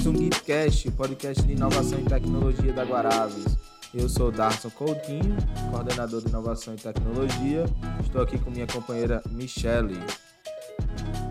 mais 0.00 0.06
um 0.06 0.12
Geekcast, 0.14 0.90
podcast 0.92 1.42
de 1.42 1.52
inovação 1.52 1.98
e 1.98 2.04
tecnologia 2.04 2.72
da 2.72 2.84
Guaraves. 2.84 3.44
Eu 3.92 4.08
sou 4.08 4.32
Darson 4.32 4.70
Coutinho, 4.70 5.36
coordenador 5.70 6.22
de 6.22 6.28
inovação 6.28 6.72
e 6.72 6.78
tecnologia. 6.78 7.66
Estou 8.02 8.22
aqui 8.22 8.38
com 8.38 8.50
minha 8.50 8.66
companheira 8.66 9.22
Michele. 9.30 9.98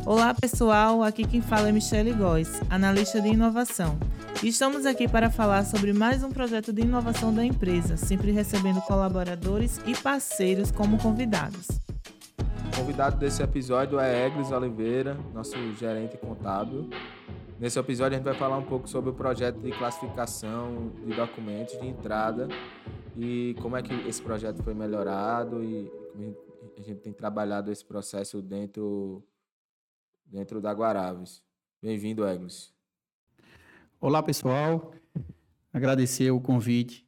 Olá, 0.05 0.36
pessoal. 0.36 1.02
Aqui 1.02 1.26
quem 1.26 1.41
fala 1.41 1.70
é 1.70 1.72
Michele 1.72 2.13
Góes, 2.13 2.62
analista 2.70 3.20
de 3.20 3.30
inovação. 3.30 3.98
E 4.44 4.50
estamos 4.50 4.86
aqui 4.86 5.08
para 5.08 5.32
falar 5.32 5.66
sobre 5.66 5.91
mais 5.91 6.24
um 6.24 6.30
projeto 6.30 6.72
de 6.72 6.84
inovação 6.84 7.34
da 7.34 7.44
empresa, 7.44 7.98
sempre 7.98 8.32
recebendo 8.32 8.82
colaboradores 8.82 9.80
e 9.88 9.96
parceiros 9.96 10.70
como 10.70 10.99
convidados. 10.99 11.68
O 12.72 12.77
convidado 12.77 13.18
desse 13.18 13.41
episódio 13.41 13.99
é 13.99 14.27
Eglis 14.27 14.52
Oliveira, 14.52 15.18
nosso 15.34 15.55
gerente 15.74 16.18
contábil. 16.18 16.88
Nesse 17.59 17.77
episódio 17.77 18.16
a 18.16 18.18
gente 18.18 18.23
vai 18.23 18.36
falar 18.36 18.58
um 18.58 18.63
pouco 18.63 18.88
sobre 18.88 19.09
o 19.09 19.13
projeto 19.13 19.59
de 19.59 19.70
classificação 19.72 20.94
de 21.05 21.13
documentos 21.13 21.77
de 21.77 21.85
entrada 21.85 22.48
e 23.18 23.54
como 23.62 23.76
é 23.76 23.84
que 23.84 23.94
esse 24.08 24.22
projeto 24.22 24.63
foi 24.63 24.73
melhorado 24.73 25.62
e 25.62 25.91
como 26.13 26.38
a 26.77 26.82
gente 26.82 27.02
tem 27.02 27.12
trabalhado 27.12 27.70
esse 27.70 27.84
processo 27.84 28.41
dentro, 28.41 29.22
dentro 30.26 30.62
da 30.62 30.72
Guaraves. 30.72 31.43
Bem-vindo, 31.82 32.26
Eglis. 32.26 32.74
Olá, 33.99 34.24
pessoal. 34.24 34.93
Agradecer 35.74 36.32
o 36.32 36.40
convite 36.40 37.05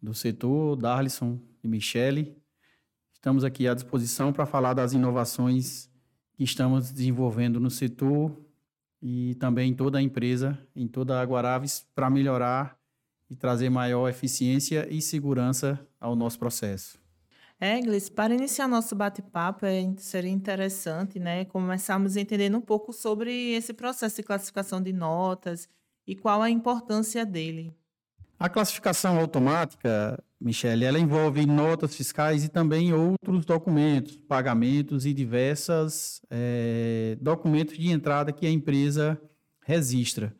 do 0.00 0.14
setor, 0.14 0.76
Darlison 0.76 1.38
e 1.62 1.68
Michele. 1.68 2.34
Estamos 3.12 3.44
aqui 3.44 3.68
à 3.68 3.74
disposição 3.74 4.32
para 4.32 4.46
falar 4.46 4.72
das 4.72 4.94
inovações 4.94 5.90
que 6.32 6.42
estamos 6.42 6.90
desenvolvendo 6.90 7.60
no 7.60 7.70
setor 7.70 8.34
e 9.06 9.34
também 9.34 9.70
em 9.70 9.74
toda 9.74 9.98
a 9.98 10.02
empresa, 10.02 10.58
em 10.74 10.88
toda 10.88 11.20
a 11.20 11.24
Guaraves, 11.24 11.86
para 11.94 12.08
melhorar 12.08 12.78
e 13.28 13.36
trazer 13.36 13.68
maior 13.68 14.08
eficiência 14.08 14.88
e 14.90 15.02
segurança 15.02 15.78
ao 16.00 16.16
nosso 16.16 16.38
processo. 16.38 16.98
Eglis, 17.60 18.08
para 18.08 18.34
iniciar 18.34 18.66
nosso 18.66 18.96
bate-papo, 18.96 19.66
é, 19.66 19.92
seria 19.98 20.30
interessante 20.30 21.18
né, 21.18 21.44
começarmos 21.44 22.16
entendendo 22.16 22.56
um 22.56 22.62
pouco 22.62 22.94
sobre 22.94 23.52
esse 23.52 23.74
processo 23.74 24.16
de 24.16 24.22
classificação 24.22 24.80
de 24.80 24.92
notas 24.92 25.68
e 26.06 26.16
qual 26.16 26.40
a 26.40 26.48
importância 26.48 27.26
dele. 27.26 27.74
A 28.38 28.48
classificação 28.48 29.18
automática, 29.18 30.18
Michele, 30.44 30.84
ela 30.84 30.98
envolve 30.98 31.46
notas 31.46 31.96
fiscais 31.96 32.44
e 32.44 32.50
também 32.50 32.92
outros 32.92 33.46
documentos, 33.46 34.18
pagamentos 34.28 35.06
e 35.06 35.14
diversos 35.14 36.20
é, 36.30 37.16
documentos 37.18 37.78
de 37.78 37.90
entrada 37.90 38.30
que 38.30 38.46
a 38.46 38.50
empresa 38.50 39.18
registra. 39.62 40.36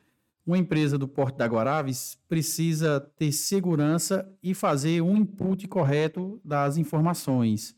Uma 0.46 0.58
empresa 0.58 0.98
do 0.98 1.08
Porto 1.08 1.38
da 1.38 1.46
Guaraves 1.46 2.18
precisa 2.28 3.00
ter 3.16 3.32
segurança 3.32 4.30
e 4.42 4.52
fazer 4.52 5.00
um 5.00 5.16
input 5.16 5.66
correto 5.68 6.38
das 6.44 6.76
informações. 6.76 7.74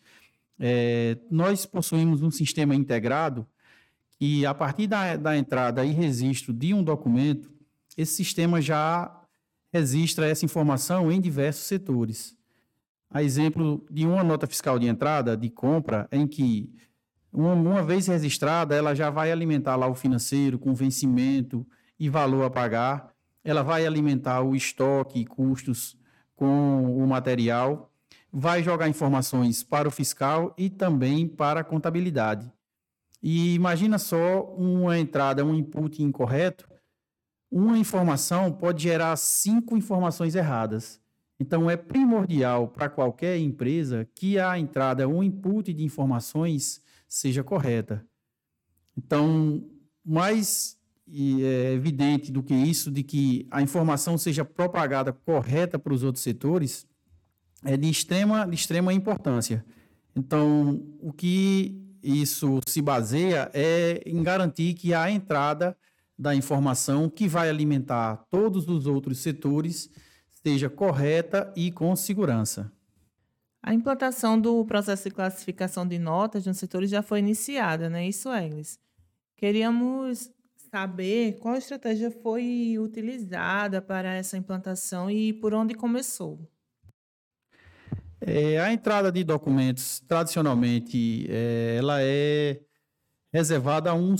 É, 0.58 1.16
nós 1.30 1.64
possuímos 1.64 2.22
um 2.22 2.30
sistema 2.32 2.74
integrado 2.74 3.47
e, 4.20 4.44
a 4.44 4.52
partir 4.52 4.88
da, 4.88 5.14
da 5.14 5.36
entrada 5.36 5.84
e 5.84 5.92
registro 5.92 6.52
de 6.52 6.74
um 6.74 6.82
documento, 6.82 7.52
esse 7.97 8.14
sistema 8.16 8.60
já 8.60 9.16
registra 9.72 10.28
essa 10.28 10.44
informação 10.44 11.10
em 11.10 11.21
diversos 11.21 11.65
setores. 11.65 12.37
A 13.10 13.22
exemplo 13.22 13.84
de 13.91 14.06
uma 14.06 14.25
nota 14.25 14.47
fiscal 14.47 14.78
de 14.78 14.87
entrada, 14.87 15.37
de 15.37 15.49
compra, 15.49 16.09
em 16.10 16.27
que, 16.27 16.72
uma, 17.32 17.53
uma 17.53 17.82
vez 17.82 18.06
registrada, 18.06 18.75
ela 18.75 18.94
já 18.94 19.10
vai 19.10 19.31
alimentar 19.31 19.77
lá 19.77 19.87
o 19.87 19.94
financeiro 19.94 20.59
com 20.59 20.75
vencimento 20.75 21.66
e 21.99 22.09
valor 22.09 22.44
a 22.44 22.50
pagar, 22.50 23.15
ela 23.44 23.62
vai 23.62 23.87
alimentar 23.87 24.43
o 24.43 24.56
estoque 24.56 25.21
e 25.21 25.25
custos 25.25 25.97
com 26.34 27.03
o 27.03 27.06
material, 27.06 27.93
vai 28.33 28.62
jogar 28.62 28.88
informações 28.88 29.62
para 29.62 29.88
o 29.88 29.91
fiscal 29.91 30.54
e 30.59 30.69
também 30.69 31.27
para 31.27 31.60
a 31.60 31.65
contabilidade. 31.65 32.53
E 33.22 33.54
imagina 33.54 33.98
só 33.98 34.43
uma 34.56 34.98
entrada, 34.98 35.44
um 35.44 35.54
input 35.54 36.03
incorreto, 36.03 36.69
uma 37.56 37.78
informação 37.78 38.53
pode 38.53 38.83
gerar 38.83 39.17
cinco 39.17 39.78
informações 39.78 40.34
erradas. 40.34 41.00
Então, 41.41 41.71
é 41.71 41.77
primordial 41.77 42.69
para 42.69 42.87
qualquer 42.87 43.39
empresa 43.39 44.06
que 44.15 44.39
a 44.39 44.59
entrada, 44.59 45.09
o 45.09 45.22
input 45.22 45.72
de 45.72 45.83
informações 45.83 46.83
seja 47.09 47.43
correta. 47.43 48.05
Então, 48.95 49.65
mais 50.05 50.77
é 51.09 51.72
evidente 51.72 52.31
do 52.31 52.43
que 52.43 52.53
isso, 52.53 52.91
de 52.91 53.03
que 53.03 53.47
a 53.50 53.62
informação 53.62 54.19
seja 54.19 54.45
propagada 54.45 55.11
correta 55.12 55.78
para 55.78 55.95
os 55.95 56.03
outros 56.03 56.22
setores, 56.22 56.87
é 57.65 57.75
de 57.75 57.89
extrema, 57.89 58.47
de 58.47 58.55
extrema 58.55 58.93
importância. 58.93 59.65
Então, 60.15 60.83
o 61.00 61.11
que 61.11 61.81
isso 62.03 62.61
se 62.66 62.83
baseia 62.83 63.50
é 63.55 64.03
em 64.05 64.22
garantir 64.22 64.75
que 64.75 64.93
a 64.93 65.11
entrada 65.11 65.77
da 66.19 66.34
informação 66.34 67.09
que 67.10 67.28
vai 67.28 67.49
alimentar 67.49 68.25
todos 68.31 68.69
os 68.69 68.87
outros 68.87 69.19
setores 69.19 69.91
seja 70.43 70.71
correta 70.71 71.53
e 71.56 71.71
com 71.71 71.94
segurança. 71.97 72.72
A 73.62 73.75
implantação 73.75 74.41
do 74.41 74.65
processo 74.65 75.09
de 75.09 75.15
classificação 75.15 75.87
de 75.87 75.99
notas 75.99 76.47
nos 76.47 76.56
setores 76.56 76.88
já 76.88 77.03
foi 77.03 77.19
iniciada, 77.19 77.91
né? 77.91 78.06
Isso, 78.06 78.32
Eglis. 78.32 78.78
Queríamos 79.37 80.31
saber 80.71 81.38
qual 81.41 81.56
estratégia 81.56 82.10
foi 82.10 82.77
utilizada 82.78 83.83
para 83.83 84.15
essa 84.15 84.37
implantação 84.37 85.10
e 85.10 85.33
por 85.33 85.53
onde 85.53 85.75
começou. 85.75 86.38
É, 88.21 88.59
a 88.60 88.72
entrada 88.72 89.12
de 89.12 89.22
documentos, 89.25 90.00
tradicionalmente, 90.06 91.27
é, 91.28 91.77
ela 91.78 91.98
é 92.00 92.60
reservada 93.36 93.91
a 93.91 93.94
um, 93.94 94.16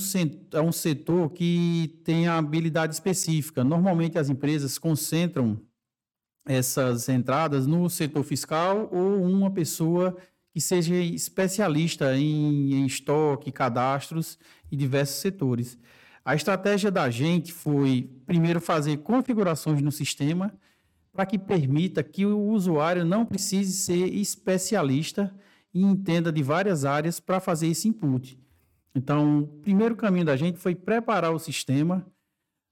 a 0.53 0.61
um 0.61 0.71
setor 0.71 1.31
que 1.31 1.99
tem 2.03 2.27
a 2.27 2.37
habilidade 2.37 2.93
específica. 2.93 3.63
Normalmente 3.63 4.19
as 4.19 4.29
empresas 4.29 4.77
concentram 4.77 5.59
essas 6.45 7.09
entradas 7.09 7.65
no 7.65 7.89
setor 7.89 8.23
fiscal 8.23 8.87
ou 8.91 9.23
uma 9.23 9.49
pessoa 9.49 10.15
que 10.53 10.61
seja 10.61 10.95
especialista 10.95 12.15
em, 12.15 12.73
em 12.73 12.85
estoque, 12.85 13.51
cadastros 13.51 14.37
e 14.71 14.77
diversos 14.77 15.17
setores. 15.17 15.79
A 16.23 16.35
estratégia 16.35 16.91
da 16.91 17.09
gente 17.09 17.51
foi, 17.51 18.11
primeiro, 18.25 18.61
fazer 18.61 18.97
configurações 18.97 19.81
no 19.81 19.91
sistema 19.91 20.53
para 21.11 21.25
que 21.25 21.39
permita 21.39 22.03
que 22.03 22.23
o 22.23 22.39
usuário 22.51 23.03
não 23.03 23.25
precise 23.25 23.73
ser 23.73 24.13
especialista 24.13 25.33
e 25.73 25.81
entenda 25.81 26.31
de 26.31 26.43
várias 26.43 26.85
áreas 26.85 27.19
para 27.19 27.39
fazer 27.39 27.67
esse 27.67 27.87
input. 27.87 28.37
Então, 28.97 29.41
o 29.41 29.47
primeiro 29.59 29.95
caminho 29.95 30.25
da 30.25 30.35
gente 30.35 30.57
foi 30.57 30.73
preparar 30.73 31.31
o 31.31 31.37
sistema 31.37 32.03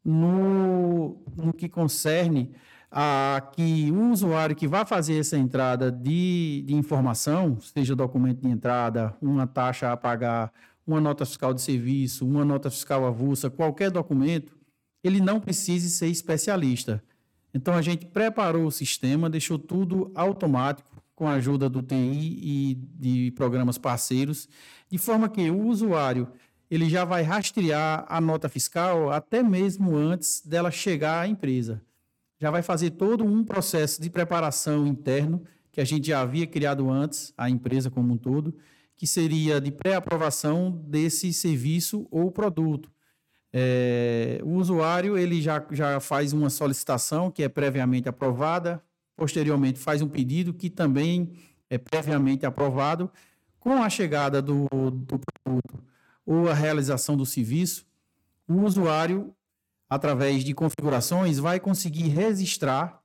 no, 0.04 1.24
no 1.38 1.54
que 1.54 1.70
concerne 1.70 2.52
a 2.90 3.48
que 3.54 3.92
o 3.92 4.12
usuário 4.12 4.56
que 4.56 4.68
vai 4.68 4.84
fazer 4.88 5.20
essa 5.20 5.38
entrada 5.38 5.92
de, 5.92 6.64
de 6.66 6.74
informação, 6.74 7.60
seja 7.60 7.96
documento 7.96 8.42
de 8.42 8.48
entrada, 8.48 9.16
uma 9.22 9.46
taxa 9.46 9.92
a 9.92 9.98
pagar, 9.98 10.52
uma 10.88 11.00
nota 11.00 11.28
fiscal 11.28 11.54
de 11.54 11.62
serviço, 11.62 12.26
uma 12.26 12.44
nota 12.44 12.72
fiscal 12.72 13.06
avulsa, 13.06 13.52
qualquer 13.52 13.92
documento, 13.92 14.58
ele 15.04 15.22
não 15.22 15.40
precise 15.40 15.92
ser 15.92 16.08
especialista. 16.08 17.04
Então 17.54 17.76
a 17.76 17.84
gente 17.84 18.08
preparou 18.08 18.66
o 18.66 18.72
sistema, 18.72 19.30
deixou 19.30 19.60
tudo 19.60 20.12
automático 20.16 20.95
com 21.16 21.28
a 21.28 21.34
ajuda 21.34 21.70
do 21.70 21.82
TI 21.82 21.96
e 21.96 22.76
de 22.76 23.32
programas 23.32 23.78
parceiros, 23.78 24.48
de 24.90 24.98
forma 24.98 25.30
que 25.30 25.50
o 25.50 25.66
usuário 25.66 26.28
ele 26.70 26.90
já 26.90 27.06
vai 27.06 27.24
rastrear 27.24 28.06
a 28.08 28.20
nota 28.20 28.50
fiscal 28.50 29.10
até 29.10 29.42
mesmo 29.42 29.96
antes 29.96 30.42
dela 30.46 30.70
chegar 30.70 31.22
à 31.22 31.28
empresa. 31.28 31.82
Já 32.40 32.52
vai 32.52 32.62
fazer 32.62 32.92
todo 32.92 33.24
um 33.24 33.44
processo 33.44 34.02
de 34.02 34.10
preparação 34.10 34.86
interno 34.86 35.44
que 35.72 35.82
a 35.82 35.86
gente 35.86 36.08
já 36.08 36.22
havia 36.22 36.48
criado 36.48 36.90
antes, 36.90 37.34
a 37.38 37.50
empresa 37.50 37.90
como 37.90 38.14
um 38.14 38.18
todo, 38.18 38.56
que 38.96 39.06
seria 39.06 39.60
de 39.60 39.72
pré-aprovação 39.72 40.72
desse 40.72 41.34
serviço 41.34 42.08
ou 42.10 42.32
produto. 42.32 42.90
É, 43.52 44.40
o 44.44 44.52
usuário 44.52 45.18
ele 45.18 45.42
já, 45.42 45.66
já 45.72 46.00
faz 46.00 46.34
uma 46.34 46.50
solicitação 46.50 47.30
que 47.30 47.44
é 47.44 47.50
previamente 47.50 48.08
aprovada, 48.08 48.82
posteriormente 49.16 49.80
faz 49.80 50.02
um 50.02 50.08
pedido 50.08 50.54
que 50.54 50.70
também 50.70 51.34
é 51.70 51.78
previamente 51.78 52.46
aprovado. 52.46 53.10
Com 53.60 53.82
a 53.82 53.90
chegada 53.90 54.42
do, 54.42 54.68
do 54.92 55.20
produto 55.20 55.84
ou 56.26 56.50
a 56.50 56.54
realização 56.54 57.18
do 57.18 57.26
serviço, 57.26 57.86
o 58.48 58.62
usuário, 58.62 59.34
através 59.90 60.44
de 60.44 60.54
configurações, 60.54 61.40
vai 61.40 61.60
conseguir 61.60 62.10
registrar 62.10 63.02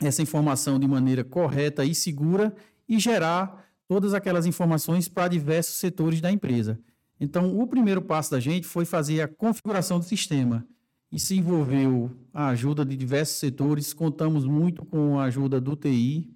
essa 0.00 0.22
informação 0.22 0.78
de 0.78 0.86
maneira 0.86 1.24
correta 1.24 1.84
e 1.84 1.94
segura 1.94 2.54
e 2.88 2.98
gerar 2.98 3.66
todas 3.86 4.14
aquelas 4.14 4.46
informações 4.46 5.08
para 5.08 5.28
diversos 5.28 5.74
setores 5.76 6.20
da 6.20 6.30
empresa. 6.30 6.78
Então, 7.20 7.58
o 7.58 7.66
primeiro 7.66 8.00
passo 8.00 8.30
da 8.30 8.40
gente 8.40 8.66
foi 8.66 8.84
fazer 8.84 9.20
a 9.20 9.28
configuração 9.28 9.98
do 9.98 10.04
sistema. 10.04 10.66
Isso 11.12 11.34
envolveu 11.34 12.10
a 12.32 12.48
ajuda 12.48 12.84
de 12.84 12.96
diversos 12.96 13.36
setores, 13.36 13.92
contamos 13.92 14.44
muito 14.44 14.84
com 14.84 15.18
a 15.18 15.24
ajuda 15.24 15.60
do 15.60 15.74
TI 15.74 16.32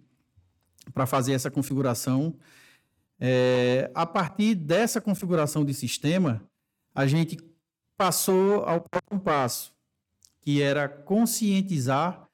para 0.93 1.07
fazer 1.07 1.33
essa 1.33 1.51
configuração. 1.51 2.35
É, 3.21 3.91
a 3.95 4.05
partir 4.05 4.57
dessa 4.57 5.01
configuração 5.01 5.65
de 5.65 5.73
sistema, 5.73 6.43
a 6.93 7.07
gente 7.07 7.39
passou 7.97 8.65
ao 8.65 8.81
próximo 8.81 9.21
passo, 9.21 9.73
que 10.41 10.61
era 10.61 10.89
conscientizar 10.89 12.29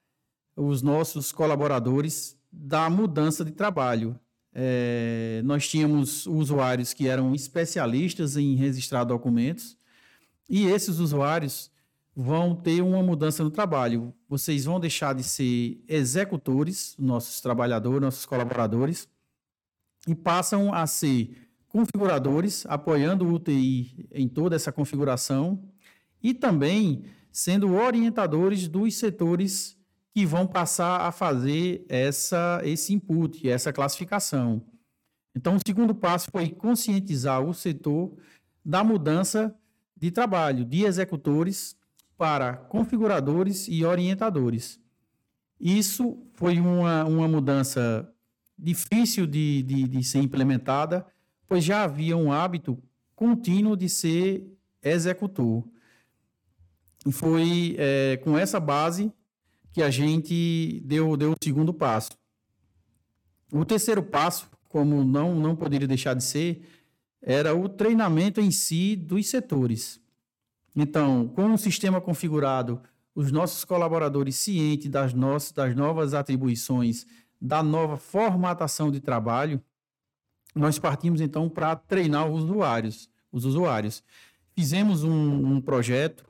os 0.55 0.81
nossos 0.81 1.31
colaboradores 1.31 2.35
da 2.51 2.89
mudança 2.89 3.45
de 3.45 3.51
trabalho. 3.51 4.19
É, 4.53 5.41
nós 5.45 5.67
tínhamos 5.69 6.25
usuários 6.25 6.93
que 6.93 7.07
eram 7.07 7.33
especialistas 7.33 8.35
em 8.35 8.55
registrar 8.55 9.03
documentos, 9.03 9.77
e 10.49 10.65
esses 10.65 10.97
usuários 10.99 11.70
vão 12.15 12.55
ter 12.55 12.81
uma 12.81 13.01
mudança 13.01 13.43
no 13.43 13.51
trabalho. 13.51 14.13
Vocês 14.27 14.65
vão 14.65 14.79
deixar 14.79 15.13
de 15.15 15.23
ser 15.23 15.83
executores, 15.87 16.95
nossos 16.99 17.41
trabalhadores, 17.41 18.01
nossos 18.01 18.25
colaboradores, 18.25 19.07
e 20.07 20.15
passam 20.15 20.73
a 20.73 20.85
ser 20.87 21.49
configuradores, 21.67 22.65
apoiando 22.67 23.25
o 23.25 23.33
UTI 23.33 24.07
em 24.11 24.27
toda 24.27 24.55
essa 24.55 24.71
configuração 24.71 25.63
e 26.21 26.33
também 26.33 27.03
sendo 27.31 27.73
orientadores 27.73 28.67
dos 28.67 28.95
setores 28.95 29.77
que 30.13 30.25
vão 30.25 30.45
passar 30.45 31.01
a 31.01 31.11
fazer 31.11 31.85
essa, 31.87 32.61
esse 32.65 32.93
input, 32.93 33.47
essa 33.49 33.71
classificação. 33.71 34.61
Então, 35.33 35.55
o 35.55 35.59
segundo 35.65 35.95
passo 35.95 36.29
foi 36.29 36.49
conscientizar 36.49 37.41
o 37.41 37.53
setor 37.53 38.13
da 38.65 38.83
mudança 38.83 39.55
de 39.95 40.11
trabalho 40.11 40.65
de 40.65 40.83
executores 40.83 41.77
para 42.21 42.55
configuradores 42.55 43.67
e 43.67 43.83
orientadores. 43.83 44.79
Isso 45.59 46.23
foi 46.35 46.59
uma, 46.59 47.03
uma 47.03 47.27
mudança 47.27 48.07
difícil 48.55 49.25
de, 49.25 49.63
de, 49.63 49.87
de 49.87 50.03
ser 50.03 50.19
implementada, 50.19 51.03
pois 51.47 51.63
já 51.63 51.81
havia 51.81 52.15
um 52.15 52.31
hábito 52.31 52.77
contínuo 53.15 53.75
de 53.75 53.89
ser 53.89 54.55
executor. 54.83 55.67
Foi 57.11 57.75
é, 57.79 58.17
com 58.17 58.37
essa 58.37 58.59
base 58.59 59.11
que 59.73 59.81
a 59.81 59.89
gente 59.89 60.79
deu, 60.85 61.17
deu 61.17 61.31
o 61.31 61.43
segundo 61.43 61.73
passo. 61.73 62.11
O 63.51 63.65
terceiro 63.65 64.03
passo, 64.03 64.47
como 64.69 65.03
não, 65.03 65.33
não 65.39 65.55
poderia 65.55 65.87
deixar 65.87 66.13
de 66.13 66.23
ser, 66.23 66.61
era 67.19 67.55
o 67.55 67.67
treinamento 67.67 68.39
em 68.39 68.51
si 68.51 68.95
dos 68.95 69.25
setores. 69.27 69.99
Então, 70.75 71.27
com 71.27 71.53
o 71.53 71.57
sistema 71.57 71.99
configurado, 71.99 72.81
os 73.13 73.31
nossos 73.31 73.65
colaboradores 73.65 74.35
cientes 74.35 74.89
das, 74.89 75.13
nossas, 75.13 75.51
das 75.51 75.75
novas 75.75 76.13
atribuições, 76.13 77.05
da 77.39 77.61
nova 77.61 77.97
formatação 77.97 78.89
de 78.91 78.99
trabalho, 78.99 79.61
nós 80.55 80.77
partimos 80.79 81.21
então 81.21 81.49
para 81.49 81.75
treinar 81.75 82.29
os 82.29 82.43
usuários. 82.43 83.09
Os 83.31 83.45
usuários. 83.45 84.03
Fizemos 84.55 85.03
um, 85.03 85.55
um 85.55 85.61
projeto 85.61 86.25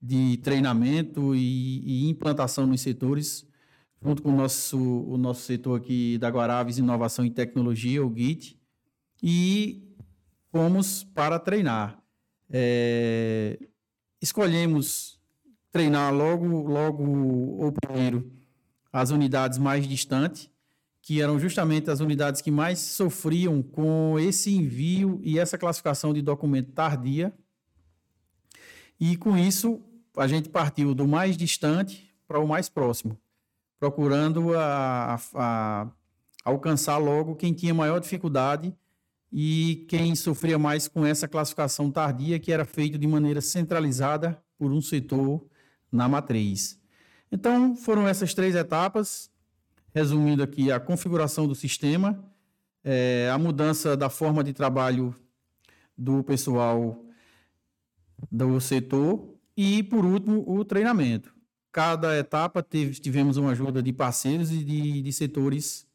de 0.00 0.36
treinamento 0.38 1.34
e, 1.34 1.80
e, 1.84 2.08
implantação 2.08 2.66
nos 2.66 2.80
setores, 2.82 3.46
junto 4.02 4.22
com 4.22 4.30
o 4.30 4.36
nosso, 4.36 4.78
o 4.78 5.16
nosso 5.16 5.42
setor 5.42 5.80
aqui 5.80 6.18
da 6.18 6.28
Guaraves 6.28 6.78
Inovação 6.78 7.24
e 7.24 7.30
Tecnologia, 7.30 8.04
o 8.04 8.14
GIT, 8.14 8.60
e 9.22 9.96
fomos 10.52 11.02
para 11.02 11.38
treinar. 11.38 12.05
É, 12.50 13.58
escolhemos 14.20 15.20
treinar 15.70 16.14
logo, 16.14 16.46
logo 16.62 17.02
o 17.66 17.72
primeiro 17.72 18.32
as 18.92 19.10
unidades 19.10 19.58
mais 19.58 19.86
distantes, 19.86 20.50
que 21.02 21.20
eram 21.20 21.38
justamente 21.38 21.90
as 21.90 22.00
unidades 22.00 22.40
que 22.40 22.50
mais 22.50 22.78
sofriam 22.78 23.62
com 23.62 24.18
esse 24.18 24.56
envio 24.56 25.20
e 25.22 25.38
essa 25.38 25.58
classificação 25.58 26.14
de 26.14 26.22
documento 26.22 26.72
tardia. 26.72 27.32
E 28.98 29.16
com 29.16 29.36
isso, 29.36 29.82
a 30.16 30.26
gente 30.26 30.48
partiu 30.48 30.94
do 30.94 31.06
mais 31.06 31.36
distante 31.36 32.10
para 32.26 32.40
o 32.40 32.48
mais 32.48 32.68
próximo, 32.68 33.18
procurando 33.78 34.56
a, 34.56 35.14
a, 35.14 35.18
a 35.34 35.92
alcançar 36.42 36.96
logo 36.96 37.36
quem 37.36 37.52
tinha 37.52 37.74
maior 37.74 38.00
dificuldade 38.00 38.74
e 39.32 39.86
quem 39.88 40.14
sofria 40.14 40.58
mais 40.58 40.88
com 40.88 41.04
essa 41.04 41.26
classificação 41.28 41.90
tardia, 41.90 42.38
que 42.38 42.52
era 42.52 42.64
feito 42.64 42.98
de 42.98 43.06
maneira 43.06 43.40
centralizada 43.40 44.40
por 44.58 44.72
um 44.72 44.80
setor 44.80 45.44
na 45.90 46.08
matriz. 46.08 46.80
Então, 47.30 47.76
foram 47.76 48.06
essas 48.06 48.34
três 48.34 48.54
etapas, 48.54 49.30
resumindo 49.94 50.42
aqui 50.42 50.70
a 50.70 50.78
configuração 50.78 51.46
do 51.46 51.54
sistema, 51.54 52.24
é, 52.84 53.28
a 53.32 53.38
mudança 53.38 53.96
da 53.96 54.08
forma 54.08 54.44
de 54.44 54.52
trabalho 54.52 55.14
do 55.96 56.22
pessoal 56.22 57.04
do 58.30 58.60
setor 58.60 59.34
e, 59.56 59.82
por 59.82 60.04
último, 60.04 60.44
o 60.46 60.64
treinamento. 60.64 61.34
Cada 61.72 62.16
etapa 62.16 62.62
teve, 62.62 62.98
tivemos 63.00 63.36
uma 63.36 63.50
ajuda 63.50 63.82
de 63.82 63.92
parceiros 63.92 64.50
e 64.50 64.64
de, 64.64 65.02
de 65.02 65.12
setores 65.12 65.86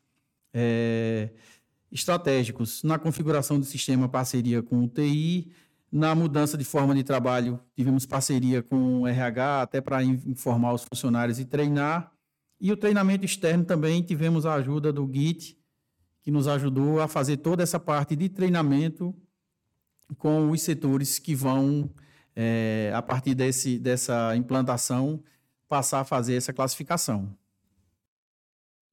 é, 0.53 1.29
estratégicos. 1.91 2.83
Na 2.83 2.97
configuração 2.97 3.59
do 3.59 3.65
sistema, 3.65 4.07
parceria 4.07 4.63
com 4.63 4.83
o 4.83 4.87
TI. 4.87 5.51
Na 5.91 6.15
mudança 6.15 6.57
de 6.57 6.63
forma 6.63 6.95
de 6.95 7.03
trabalho, 7.03 7.59
tivemos 7.75 8.05
parceria 8.05 8.63
com 8.63 9.01
o 9.01 9.07
RH, 9.07 9.63
até 9.63 9.81
para 9.81 10.01
informar 10.03 10.73
os 10.73 10.83
funcionários 10.83 11.37
e 11.37 11.45
treinar. 11.45 12.11
E 12.59 12.71
o 12.71 12.77
treinamento 12.77 13.25
externo 13.25 13.65
também 13.65 14.01
tivemos 14.01 14.45
a 14.45 14.53
ajuda 14.53 14.93
do 14.93 15.09
Git, 15.11 15.57
que 16.21 16.31
nos 16.31 16.47
ajudou 16.47 17.01
a 17.01 17.07
fazer 17.07 17.37
toda 17.37 17.61
essa 17.61 17.79
parte 17.79 18.15
de 18.15 18.29
treinamento 18.29 19.13
com 20.17 20.49
os 20.49 20.61
setores 20.61 21.19
que 21.19 21.35
vão, 21.35 21.89
é, 22.35 22.91
a 22.95 23.01
partir 23.01 23.33
desse, 23.33 23.77
dessa 23.77 24.35
implantação, 24.35 25.21
passar 25.67 26.01
a 26.01 26.05
fazer 26.05 26.35
essa 26.35 26.53
classificação. 26.53 27.35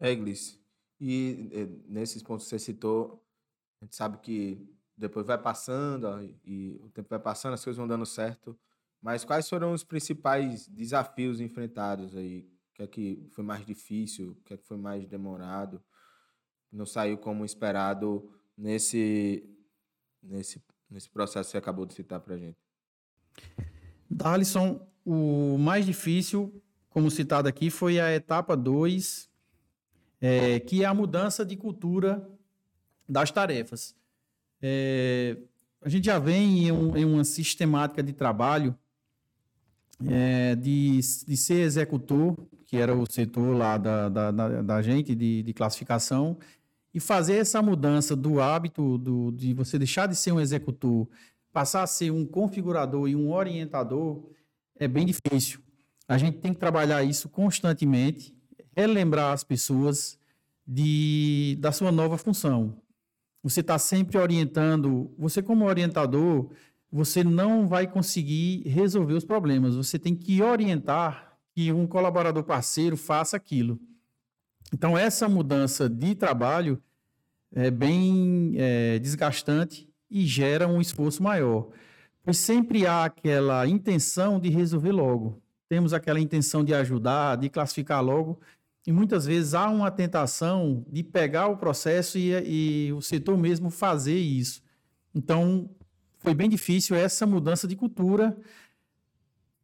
Eglis, 0.00 0.57
e 1.00 1.48
eh, 1.52 1.68
nesses 1.86 2.22
pontos 2.22 2.44
que 2.44 2.50
você 2.50 2.58
citou, 2.58 3.24
a 3.80 3.84
gente 3.84 3.94
sabe 3.94 4.18
que 4.18 4.68
depois 4.96 5.26
vai 5.26 5.38
passando 5.38 6.06
e 6.44 6.80
o 6.82 6.90
tempo 6.90 7.08
vai 7.08 7.20
passando, 7.20 7.54
as 7.54 7.62
coisas 7.62 7.78
vão 7.78 7.86
dando 7.86 8.04
certo. 8.04 8.58
Mas 9.00 9.24
quais 9.24 9.48
foram 9.48 9.72
os 9.72 9.84
principais 9.84 10.66
desafios 10.66 11.40
enfrentados 11.40 12.16
aí? 12.16 12.40
O 12.40 12.74
que 12.74 12.82
é 12.82 12.86
que 12.86 13.26
foi 13.30 13.44
mais 13.44 13.64
difícil? 13.64 14.32
O 14.32 14.34
que 14.44 14.54
é 14.54 14.56
que 14.56 14.66
foi 14.66 14.76
mais 14.76 15.06
demorado? 15.06 15.80
Não 16.70 16.84
saiu 16.84 17.16
como 17.16 17.44
esperado 17.44 18.28
nesse, 18.56 19.48
nesse, 20.20 20.62
nesse 20.90 21.08
processo 21.08 21.48
que 21.48 21.52
você 21.52 21.58
acabou 21.58 21.86
de 21.86 21.94
citar 21.94 22.20
para 22.20 22.36
gente? 22.36 22.58
Alisson, 24.24 24.84
o 25.04 25.56
mais 25.58 25.86
difícil, 25.86 26.60
como 26.90 27.10
citado 27.10 27.48
aqui, 27.48 27.70
foi 27.70 28.00
a 28.00 28.12
etapa 28.12 28.56
2, 28.56 29.27
é, 30.20 30.60
que 30.60 30.82
é 30.82 30.86
a 30.86 30.94
mudança 30.94 31.44
de 31.44 31.56
cultura 31.56 32.28
das 33.08 33.30
tarefas. 33.30 33.94
É, 34.60 35.36
a 35.80 35.88
gente 35.88 36.06
já 36.06 36.18
vem 36.18 36.66
em, 36.66 36.72
um, 36.72 36.96
em, 36.96 37.04
uma 37.04 37.24
sistemática 37.24 38.02
de 38.02 38.12
trabalho 38.12 38.76
é, 40.06 40.54
de, 40.56 40.98
de 40.98 41.36
ser 41.36 41.60
executor, 41.60 42.36
que 42.66 42.76
era 42.76 42.94
o 42.94 43.10
setor 43.10 43.56
lá 43.56 43.78
da, 43.78 44.08
da, 44.08 44.30
da, 44.30 44.62
da 44.62 44.82
gente, 44.82 45.14
de, 45.14 45.42
de, 45.42 45.52
classificação, 45.52 46.36
e 46.92 47.00
fazer 47.00 47.36
essa 47.36 47.62
mudança 47.62 48.14
do 48.14 48.40
hábito 48.40 48.98
do, 48.98 49.30
de 49.30 49.54
você 49.54 49.78
deixar 49.78 50.06
de 50.06 50.16
ser 50.16 50.32
um 50.32 50.40
executor, 50.40 51.08
passar 51.52 51.82
a 51.82 51.86
ser 51.86 52.10
um 52.10 52.26
configurador 52.26 53.08
e 53.08 53.16
um 53.16 53.32
orientador, 53.32 54.24
é 54.76 54.86
bem 54.86 55.06
difícil. 55.06 55.60
A 56.06 56.16
gente 56.16 56.38
tem 56.38 56.52
que 56.52 56.60
trabalhar 56.60 57.02
isso 57.02 57.28
constantemente 57.28 58.37
relembrar 58.78 59.32
as 59.32 59.42
pessoas 59.42 60.16
de, 60.64 61.56
da 61.58 61.72
sua 61.72 61.90
nova 61.90 62.16
função. 62.16 62.80
Você 63.42 63.58
está 63.58 63.76
sempre 63.76 64.16
orientando, 64.16 65.12
você 65.18 65.42
como 65.42 65.64
orientador, 65.64 66.50
você 66.90 67.24
não 67.24 67.66
vai 67.66 67.88
conseguir 67.88 68.62
resolver 68.68 69.14
os 69.14 69.24
problemas. 69.24 69.74
Você 69.74 69.98
tem 69.98 70.14
que 70.14 70.40
orientar 70.40 71.36
que 71.52 71.72
um 71.72 71.88
colaborador 71.88 72.44
parceiro 72.44 72.96
faça 72.96 73.36
aquilo. 73.36 73.80
Então, 74.72 74.96
essa 74.96 75.28
mudança 75.28 75.88
de 75.88 76.14
trabalho 76.14 76.80
é 77.52 77.72
bem 77.72 78.52
é, 78.56 79.00
desgastante 79.00 79.88
e 80.08 80.24
gera 80.24 80.68
um 80.68 80.80
esforço 80.80 81.20
maior. 81.20 81.68
Pois 82.22 82.36
sempre 82.36 82.86
há 82.86 83.06
aquela 83.06 83.66
intenção 83.66 84.38
de 84.38 84.50
resolver 84.50 84.92
logo. 84.92 85.42
Temos 85.68 85.92
aquela 85.92 86.20
intenção 86.20 86.64
de 86.64 86.74
ajudar, 86.74 87.36
de 87.36 87.50
classificar 87.50 88.02
logo, 88.02 88.40
e 88.88 88.92
muitas 88.92 89.26
vezes 89.26 89.52
há 89.52 89.68
uma 89.68 89.90
tentação 89.90 90.82
de 90.90 91.02
pegar 91.02 91.48
o 91.48 91.58
processo 91.58 92.16
e, 92.16 92.86
e 92.86 92.92
o 92.94 93.02
setor 93.02 93.36
mesmo 93.36 93.68
fazer 93.68 94.16
isso. 94.16 94.62
Então, 95.14 95.68
foi 96.16 96.32
bem 96.32 96.48
difícil 96.48 96.96
essa 96.96 97.26
mudança 97.26 97.68
de 97.68 97.76
cultura, 97.76 98.34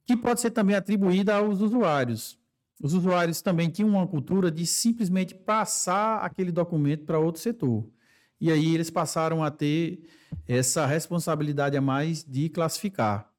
que 0.05 0.15
pode 0.15 0.43
ser 0.43 0.51
também 0.51 0.77
atribuída 0.77 1.37
aos 1.37 1.63
usuários. 1.63 2.39
Os 2.79 2.93
usuários 2.93 3.41
também 3.41 3.71
tinham 3.71 3.89
uma 3.89 4.07
cultura 4.07 4.51
de 4.51 4.67
simplesmente 4.67 5.35
passar 5.35 6.19
aquele 6.19 6.53
documento 6.53 7.07
para 7.07 7.19
outro 7.19 7.41
setor. 7.41 7.89
E 8.39 8.53
aí 8.53 8.75
eles 8.75 8.91
passaram 8.91 9.43
a 9.43 9.51
ter 9.51 10.07
essa 10.47 10.85
responsabilidade 10.85 11.79
a 11.79 11.81
mais 11.81 12.23
de 12.23 12.51
classificar. 12.51 13.33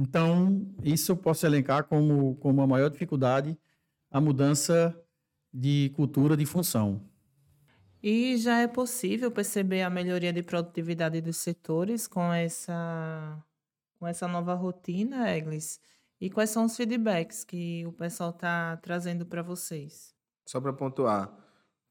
Então, 0.00 0.66
isso 0.82 1.12
eu 1.12 1.18
posso 1.18 1.44
elencar 1.44 1.84
como, 1.84 2.34
como 2.36 2.62
a 2.62 2.66
maior 2.66 2.88
dificuldade, 2.88 3.58
a 4.10 4.20
mudança 4.20 4.94
de 5.52 5.90
cultura 5.96 6.36
de 6.36 6.46
função. 6.46 7.00
E 8.02 8.36
já 8.36 8.60
é 8.60 8.68
possível 8.68 9.30
perceber 9.30 9.82
a 9.82 9.90
melhoria 9.90 10.32
de 10.32 10.42
produtividade 10.42 11.20
dos 11.20 11.38
setores 11.38 12.06
com 12.06 12.32
essa, 12.32 13.42
com 13.98 14.06
essa 14.06 14.28
nova 14.28 14.54
rotina, 14.54 15.34
Eglis? 15.34 15.80
E 16.20 16.30
quais 16.30 16.50
são 16.50 16.66
os 16.66 16.76
feedbacks 16.76 17.44
que 17.44 17.84
o 17.86 17.92
pessoal 17.92 18.30
está 18.30 18.76
trazendo 18.78 19.26
para 19.26 19.42
vocês? 19.42 20.14
Só 20.46 20.60
para 20.60 20.72
pontuar, 20.72 21.36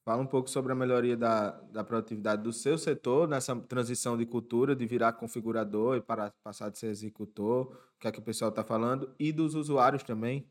fala 0.05 0.21
um 0.21 0.27
pouco 0.27 0.49
sobre 0.49 0.71
a 0.71 0.75
melhoria 0.75 1.17
da, 1.17 1.51
da 1.71 1.83
produtividade 1.83 2.41
do 2.43 2.53
seu 2.53 2.77
setor 2.77 3.27
nessa 3.27 3.55
transição 3.55 4.17
de 4.17 4.25
cultura, 4.25 4.75
de 4.75 4.85
virar 4.85 5.13
configurador 5.13 5.97
e 5.97 6.01
para, 6.01 6.31
passar 6.43 6.69
de 6.69 6.79
ser 6.79 6.87
executor, 6.87 7.65
o 7.95 7.99
que 7.99 8.07
é 8.07 8.11
que 8.11 8.19
o 8.19 8.23
pessoal 8.23 8.49
está 8.49 8.63
falando, 8.63 9.13
e 9.19 9.31
dos 9.33 9.53
usuários 9.53 10.03
também. 10.03 10.47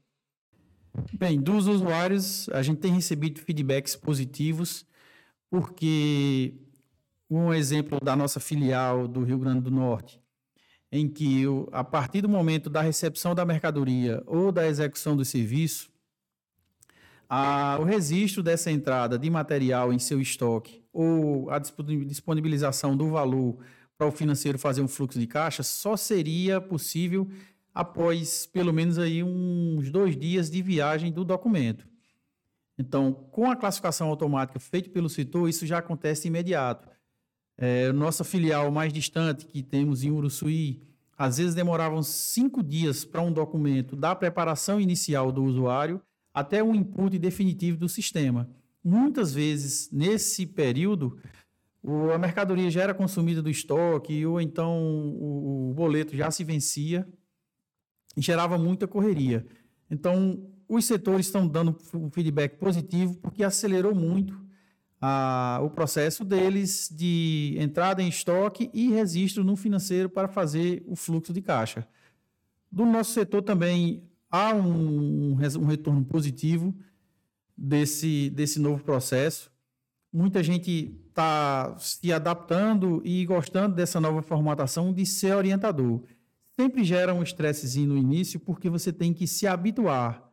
Bem, 1.13 1.41
dos 1.41 1.67
usuários, 1.67 2.49
a 2.51 2.63
gente 2.63 2.79
tem 2.79 2.93
recebido 2.93 3.41
feedbacks 3.41 3.97
positivos, 3.97 4.87
porque 5.51 6.55
um 7.29 7.53
exemplo 7.53 7.99
da 8.01 8.15
nossa 8.15 8.39
filial 8.39 9.09
do 9.09 9.25
Rio 9.25 9.39
Grande 9.39 9.61
do 9.61 9.73
Norte, 9.73 10.21
em 10.93 11.09
que, 11.09 11.45
a 11.73 11.83
partir 11.83 12.21
do 12.21 12.29
momento 12.29 12.71
da 12.71 12.81
recepção 12.81 13.35
da 13.35 13.45
mercadoria 13.45 14.23
ou 14.25 14.53
da 14.53 14.69
execução 14.69 15.17
do 15.17 15.25
serviço, 15.25 15.91
a, 17.29 17.77
o 17.81 17.85
registro 17.85 18.43
dessa 18.43 18.71
entrada 18.71 19.19
de 19.19 19.29
material 19.29 19.93
em 19.93 19.99
seu 19.99 20.21
estoque 20.21 20.85
ou 20.93 21.51
a 21.51 21.59
disponibilização 21.59 22.97
do 22.97 23.11
valor 23.11 23.59
para 23.99 24.07
o 24.07 24.13
financeiro 24.13 24.59
fazer 24.59 24.83
um 24.83 24.89
fluxo 24.89 25.19
de 25.19 25.27
caixa 25.27 25.65
só 25.65 25.97
seria 25.97 26.61
possível 26.61 27.29
após 27.75 28.47
pelo 28.47 28.73
menos 28.73 28.99
aí 28.99 29.23
uns 29.23 29.91
dois 29.91 30.17
dias 30.17 30.49
de 30.49 30.63
viagem 30.63 31.13
do 31.13 31.25
documento. 31.25 31.87
Então, 32.79 33.13
com 33.13 33.51
a 33.51 33.57
classificação 33.57 34.09
automática 34.09 34.59
feita 34.61 34.89
pelo 34.91 35.09
setor, 35.09 35.49
isso 35.49 35.67
já 35.67 35.79
acontece 35.79 36.29
imediato. 36.29 36.89
É, 37.57 37.93
nossa 37.93 38.25
filial 38.25 38.71
mais 38.71 38.93
distante, 38.93 39.47
que 39.47 39.63
temos 39.63 40.03
em 40.03 40.11
Uruçuí, 40.11 40.83
às 41.17 41.39
vezes 41.39 41.55
demoravam 41.55 42.03
cinco 42.03 42.63
dias 42.63 43.05
para 43.05 43.23
um 43.23 43.33
documento 43.33 43.95
da 43.95 44.15
preparação 44.15 44.81
inicial 44.81 45.31
do 45.31 45.45
usuário 45.45 46.01
até 46.33 46.63
o 46.63 46.75
input 46.75 47.17
definitivo 47.19 47.79
do 47.79 47.89
sistema. 47.89 48.51
Muitas 48.83 49.33
vezes, 49.33 49.89
nesse 49.93 50.45
período, 50.45 51.17
a 52.13 52.19
mercadoria 52.19 52.71
já 52.71 52.83
era 52.83 52.95
consumida 52.95 53.41
do 53.41 53.49
estoque 53.49 54.27
ou 54.27 54.41
então 54.41 54.77
o, 55.15 55.73
boleto 55.75 56.17
já 56.17 56.31
se 56.31 56.43
vencia 56.43 57.07
gerava 58.17 58.59
muita 58.59 58.87
correria. 58.87 59.47
Então, 59.91 60.47
os 60.69 60.85
setores 60.85 61.27
estão 61.27 61.47
dando 61.47 61.77
um 61.95 62.11
feedback 62.11 62.57
positivo 62.57 63.17
porque 63.17 63.45
acelerou 63.45 63.95
muito 63.95 64.39
a, 65.01 65.61
o 65.63 65.71
processo 65.71 66.25
deles 66.25 66.89
de 66.91 67.57
entrada 67.59 68.03
em 68.03 68.09
estoque 68.09 68.71
e 68.73 68.91
registro 68.91 69.45
no 69.45 69.57
financeiro 69.57 70.09
para 70.09 70.29
fazer 70.29 70.83
o 70.87 70.97
fluxo 70.97 71.33
de 71.33 71.43
caixa. 71.43 71.87
Do 72.73 72.87
nosso 72.87 73.13
setor 73.13 73.43
também 73.43 74.03
há 74.31 74.55
um, 74.55 75.33
um 75.33 75.65
retorno 75.67 76.05
positivo 76.05 76.75
desse, 77.57 78.31
desse 78.31 78.59
novo 78.59 78.83
processo. 78.83 79.53
Muita 80.13 80.43
gente 80.43 80.99
está 81.09 81.77
se 81.79 82.13
adaptando 82.13 83.03
e 83.05 83.25
gostando 83.27 83.77
dessa 83.77 84.01
nova 84.01 84.23
formatação 84.23 84.93
de 84.93 85.05
ser 85.05 85.35
orientador. 85.35 86.03
Sempre 86.59 86.85
gera 86.85 87.13
um 87.13 87.23
estressezinho 87.23 87.89
no 87.89 87.99
início, 87.99 88.39
porque 88.39 88.71
você 88.71 88.93
tem 88.93 89.13
que 89.13 89.27
se 89.27 89.47
habituar 89.47 90.25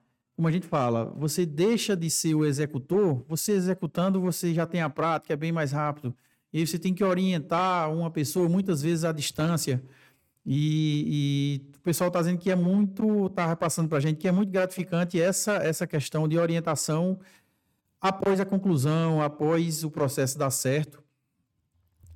como 0.41 0.47
a 0.47 0.51
gente 0.51 0.65
fala, 0.65 1.05
você 1.15 1.45
deixa 1.45 1.95
de 1.95 2.09
ser 2.09 2.33
o 2.33 2.43
executor, 2.43 3.23
você 3.27 3.51
executando, 3.51 4.19
você 4.19 4.53
já 4.55 4.65
tem 4.65 4.81
a 4.81 4.89
prática, 4.89 5.33
é 5.33 5.37
bem 5.37 5.51
mais 5.51 5.71
rápido. 5.71 6.15
E 6.51 6.57
aí 6.57 6.65
você 6.65 6.79
tem 6.79 6.95
que 6.95 7.03
orientar 7.03 7.93
uma 7.93 8.09
pessoa, 8.09 8.49
muitas 8.49 8.81
vezes 8.81 9.03
à 9.03 9.11
distância. 9.11 9.83
E, 10.43 11.61
e 11.69 11.77
o 11.77 11.79
pessoal 11.81 12.07
está 12.07 12.19
dizendo 12.21 12.39
que 12.39 12.49
é 12.49 12.55
muito, 12.55 13.27
está 13.27 13.45
repassando 13.45 13.87
para 13.87 13.99
a 13.99 14.01
gente 14.01 14.17
que 14.17 14.27
é 14.27 14.31
muito 14.31 14.51
gratificante 14.51 15.21
essa, 15.21 15.57
essa 15.57 15.85
questão 15.85 16.27
de 16.27 16.39
orientação 16.39 17.19
após 17.99 18.39
a 18.39 18.45
conclusão, 18.45 19.21
após 19.21 19.83
o 19.83 19.91
processo 19.91 20.39
dar 20.39 20.49
certo. 20.49 21.03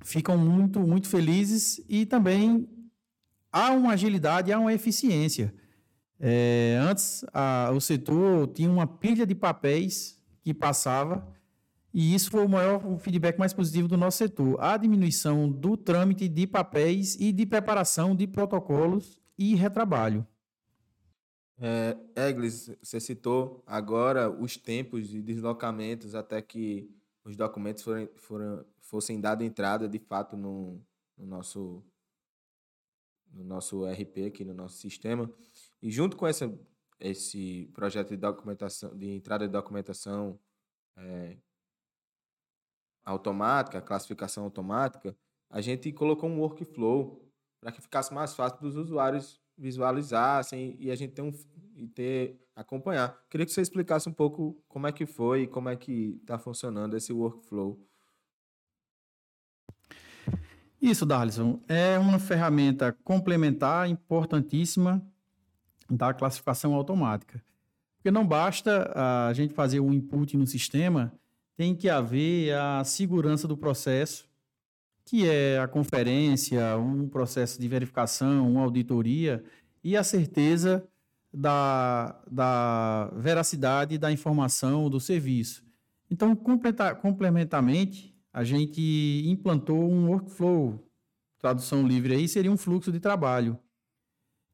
Ficam 0.04 0.36
muito, 0.36 0.80
muito 0.80 1.06
felizes 1.06 1.80
e 1.88 2.04
também 2.04 2.68
há 3.56 3.70
uma 3.72 3.92
agilidade, 3.92 4.52
há 4.52 4.58
uma 4.58 4.72
eficiência. 4.72 5.54
É, 6.20 6.78
antes, 6.80 7.24
a, 7.32 7.70
o 7.74 7.80
setor 7.80 8.48
tinha 8.48 8.70
uma 8.70 8.86
pilha 8.86 9.26
de 9.26 9.34
papéis 9.34 10.20
que 10.42 10.52
passava, 10.52 11.26
e 11.92 12.14
isso 12.14 12.30
foi 12.30 12.44
o 12.44 12.48
maior 12.48 12.84
o 12.86 12.98
feedback 12.98 13.38
mais 13.38 13.54
positivo 13.54 13.88
do 13.88 13.96
nosso 13.96 14.18
setor. 14.18 14.60
A 14.60 14.76
diminuição 14.76 15.50
do 15.50 15.76
trâmite 15.76 16.28
de 16.28 16.46
papéis 16.46 17.16
e 17.18 17.32
de 17.32 17.46
preparação 17.46 18.14
de 18.14 18.26
protocolos 18.26 19.18
e 19.38 19.54
retrabalho. 19.54 20.26
É, 21.58 21.96
Eglis, 22.14 22.70
você 22.82 23.00
citou 23.00 23.62
agora 23.66 24.30
os 24.30 24.58
tempos 24.58 25.08
de 25.08 25.22
deslocamentos 25.22 26.14
até 26.14 26.42
que 26.42 26.90
os 27.24 27.34
documentos 27.34 27.82
forem, 27.82 28.08
foram, 28.16 28.64
fossem 28.82 29.18
dados 29.18 29.46
entrada 29.46 29.88
de 29.88 29.98
fato 29.98 30.36
no, 30.36 30.82
no, 31.16 31.26
nosso, 31.26 31.82
no 33.36 33.44
nosso 33.44 33.84
RP, 33.84 34.26
aqui 34.26 34.44
no 34.44 34.54
nosso 34.54 34.76
sistema. 34.78 35.30
E 35.82 35.90
junto 35.90 36.16
com 36.16 36.26
essa, 36.26 36.52
esse 36.98 37.70
projeto 37.74 38.10
de 38.10 38.16
documentação, 38.16 38.96
de 38.96 39.10
entrada 39.10 39.46
de 39.46 39.52
documentação 39.52 40.38
é, 40.96 41.36
automática, 43.04 43.80
classificação 43.80 44.44
automática, 44.44 45.16
a 45.50 45.60
gente 45.60 45.92
colocou 45.92 46.28
um 46.28 46.40
workflow 46.40 47.22
para 47.60 47.72
que 47.72 47.80
ficasse 47.80 48.12
mais 48.12 48.34
fácil 48.34 48.58
para 48.58 48.66
os 48.66 48.76
usuários 48.76 49.40
visualizassem 49.56 50.76
e 50.78 50.90
a 50.90 50.94
gente 50.94 51.14
ter 51.14 51.22
um 51.22 51.32
e 51.74 51.86
ter 51.86 52.40
acompanhar. 52.54 53.18
Queria 53.28 53.44
que 53.44 53.52
você 53.52 53.60
explicasse 53.60 54.08
um 54.08 54.12
pouco 54.12 54.62
como 54.66 54.86
é 54.86 54.92
que 54.92 55.04
foi 55.04 55.42
e 55.42 55.46
como 55.46 55.68
é 55.68 55.76
que 55.76 56.18
está 56.22 56.38
funcionando 56.38 56.96
esse 56.96 57.12
workflow. 57.12 57.78
Isso, 60.80 61.06
Darlison, 61.06 61.60
é 61.68 61.98
uma 61.98 62.18
ferramenta 62.18 62.96
complementar 63.02 63.88
importantíssima 63.88 65.02
da 65.90 66.12
classificação 66.12 66.74
automática. 66.74 67.42
Porque 67.96 68.10
não 68.10 68.26
basta 68.26 68.92
a 68.94 69.32
gente 69.32 69.54
fazer 69.54 69.80
um 69.80 69.92
input 69.92 70.36
no 70.36 70.46
sistema, 70.46 71.12
tem 71.56 71.74
que 71.74 71.88
haver 71.88 72.54
a 72.54 72.84
segurança 72.84 73.48
do 73.48 73.56
processo, 73.56 74.28
que 75.04 75.28
é 75.28 75.58
a 75.58 75.68
conferência, 75.68 76.76
um 76.76 77.08
processo 77.08 77.60
de 77.60 77.66
verificação, 77.68 78.50
uma 78.50 78.62
auditoria 78.62 79.42
e 79.82 79.96
a 79.96 80.04
certeza 80.04 80.86
da, 81.32 82.20
da 82.30 83.10
veracidade 83.16 83.98
da 83.98 84.10
informação 84.10 84.90
do 84.90 84.98
serviço. 84.98 85.64
Então, 86.10 86.36
complementarmente, 86.36 88.15
a 88.36 88.44
gente 88.44 89.24
implantou 89.24 89.90
um 89.90 90.10
workflow, 90.10 90.86
tradução 91.38 91.88
livre 91.88 92.14
aí, 92.14 92.28
seria 92.28 92.52
um 92.52 92.56
fluxo 92.58 92.92
de 92.92 93.00
trabalho, 93.00 93.58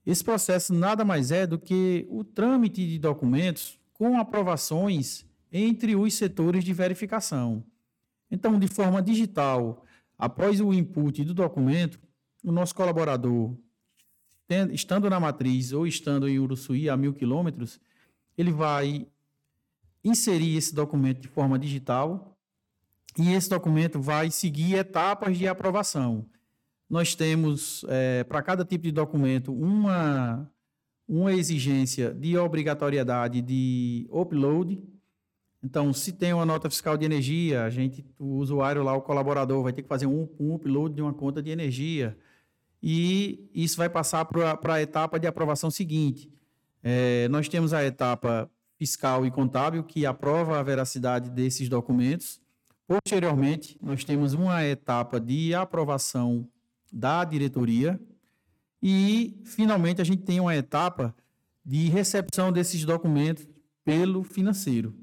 esse 0.07 0.23
processo 0.23 0.73
nada 0.73 1.05
mais 1.05 1.33
é 1.33 1.49
do 1.49 1.59
que 1.59 2.07
o 2.09 2.23
trâmite 2.23 2.87
de 2.87 2.97
documentos 2.97 3.81
com 3.93 4.17
aprovações 4.17 5.27
entre 5.51 5.97
os 5.97 6.15
setores 6.15 6.63
de 6.63 6.73
verificação. 6.73 7.65
Então, 8.31 8.57
de 8.57 8.69
forma 8.69 9.03
digital, 9.03 9.85
após 10.17 10.61
o 10.61 10.73
input 10.73 11.25
do 11.25 11.35
documento, 11.35 11.99
o 12.45 12.53
nosso 12.53 12.77
colaborador, 12.77 13.53
estando 14.71 15.11
na 15.11 15.19
matriz 15.19 15.73
ou 15.73 15.89
estando 15.89 16.29
em 16.29 16.39
Uruçuí 16.39 16.89
a 16.89 16.97
mil 16.97 17.13
quilômetros, 17.13 17.81
ele 18.39 18.53
vai 18.53 19.09
inserir 20.05 20.57
esse 20.57 20.73
documento 20.73 21.21
de 21.21 21.27
forma 21.27 21.59
digital 21.59 22.32
e 23.19 23.33
esse 23.33 23.49
documento 23.49 24.01
vai 24.01 24.31
seguir 24.31 24.75
etapas 24.75 25.37
de 25.37 25.47
aprovação 25.47 26.27
nós 26.93 27.15
temos, 27.15 27.87
é, 27.89 28.23
para 28.23 28.43
cada 28.43 28.67
tipo 28.67 28.85
de 28.85 28.93
documento, 28.93 29.51
uma, 29.51 30.47
uma 31.09 31.33
exigência 31.33 32.13
de 32.13 32.37
obrigatoriedade 32.37 33.41
de 33.41 34.07
upload. 34.11 34.79
Então, 35.65 35.91
se 35.95 36.13
tem 36.13 36.35
uma 36.35 36.45
nota 36.45 36.69
fiscal 36.69 36.99
de 36.99 37.07
energia, 37.07 37.65
a 37.65 37.71
gente, 37.71 38.05
o 38.19 38.37
usuário 38.37 38.83
lá, 38.83 38.95
o 38.95 39.01
colaborador, 39.01 39.63
vai 39.63 39.73
ter 39.73 39.81
que 39.81 39.89
fazer 39.89 40.05
um, 40.05 40.29
um 40.39 40.55
upload 40.55 40.95
de 40.95 41.01
uma 41.01 41.15
conta 41.15 41.43
de 41.43 41.51
energia. 41.51 42.15
e 42.83 43.49
isso 43.55 43.79
vai 43.79 43.89
passar 43.89 44.27
para 44.27 44.75
a 44.75 44.83
etapa 44.83 45.19
de 45.19 45.27
aprovação 45.27 45.71
seguinte. 45.71 46.31
É, 46.83 47.27
nós 47.29 47.49
temos 47.49 47.73
a 47.73 47.83
etapa 47.83 48.51
fiscal 48.77 49.25
e 49.25 49.31
contábil, 49.31 49.83
que 49.83 50.05
aprova 50.05 50.59
a 50.61 50.63
veracidade 50.63 51.31
desses 51.31 51.71
documentos. 51.71 52.39
Posteriormente, 52.87 53.79
nós 53.81 54.05
temos 54.05 54.35
uma 54.35 54.65
etapa 54.65 55.21
de 55.21 55.55
aprovação 55.55 56.49
da 56.93 57.25
diretoria. 57.25 58.01
E, 58.83 59.41
finalmente, 59.45 60.01
a 60.01 60.05
gente 60.05 60.23
tem 60.23 60.41
uma 60.41 60.55
etapa 60.55 61.15
de 61.65 61.89
recepção 61.89 62.53
desses 62.53 62.85
documentos 62.85 63.47
pelo 63.85 64.23
financeiro. 64.23 64.95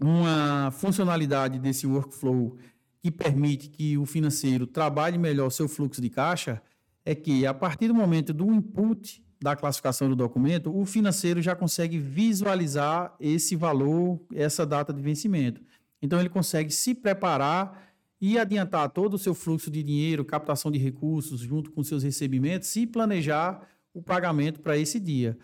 Uma 0.00 0.70
funcionalidade 0.70 1.58
desse 1.58 1.86
workflow 1.86 2.56
que 3.02 3.10
permite 3.10 3.68
que 3.68 3.98
o 3.98 4.06
financeiro 4.06 4.66
trabalhe 4.66 5.18
melhor 5.18 5.50
seu 5.50 5.68
fluxo 5.68 6.00
de 6.00 6.08
caixa 6.08 6.62
é 7.04 7.14
que, 7.14 7.44
a 7.46 7.52
partir 7.52 7.88
do 7.88 7.94
momento 7.94 8.32
do 8.32 8.52
input 8.52 9.22
da 9.42 9.56
classificação 9.56 10.08
do 10.08 10.14
documento, 10.14 10.74
o 10.74 10.84
financeiro 10.84 11.40
já 11.40 11.56
consegue 11.56 11.98
visualizar 11.98 13.14
esse 13.18 13.56
valor, 13.56 14.20
essa 14.34 14.66
data 14.66 14.92
de 14.92 15.02
vencimento. 15.02 15.62
Então, 16.02 16.18
ele 16.18 16.28
consegue 16.28 16.70
se 16.70 16.94
preparar 16.94 17.90
e 18.20 18.38
adiantar 18.38 18.90
todo 18.90 19.14
o 19.14 19.18
seu 19.18 19.34
fluxo 19.34 19.70
de 19.70 19.82
dinheiro, 19.82 20.24
captação 20.24 20.70
de 20.70 20.78
recursos, 20.78 21.40
junto 21.40 21.70
com 21.70 21.82
seus 21.82 22.02
recebimentos, 22.02 22.74
e 22.76 22.86
planejar 22.86 23.66
o 23.94 24.02
pagamento 24.02 24.60
para 24.60 24.76
esse 24.76 25.00
dia. 25.00 25.38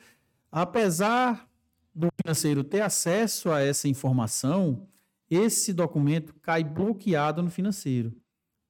Apesar 0.52 1.48
do 1.94 2.08
financeiro 2.20 2.62
ter 2.62 2.82
acesso 2.82 3.50
a 3.50 3.60
essa 3.60 3.88
informação, 3.88 4.86
esse 5.30 5.72
documento 5.72 6.34
cai 6.34 6.62
bloqueado 6.62 7.42
no 7.42 7.50
financeiro, 7.50 8.14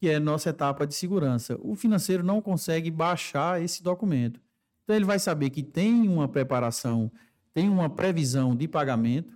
que 0.01 0.09
é 0.09 0.19
nossa 0.19 0.51
etapa 0.51 0.87
de 0.87 0.95
segurança. 0.95 1.59
O 1.61 1.75
financeiro 1.75 2.23
não 2.23 2.41
consegue 2.41 2.91
baixar 2.91 3.61
esse 3.61 3.83
documento. 3.83 4.41
Então, 4.85 4.95
ele 4.95 5.05
vai 5.05 5.19
saber 5.19 5.51
que 5.51 5.63
tem 5.63 6.09
uma 6.09 6.29
preparação, 6.29 7.11
tem 7.53 7.69
uma 7.69 7.91
previsão 7.91 8.55
de 8.55 8.69
pagamento, 8.69 9.36